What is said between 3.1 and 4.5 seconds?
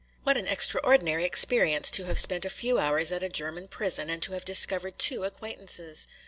at a German prison and to have